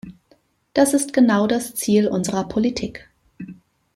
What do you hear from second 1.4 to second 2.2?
das Ziel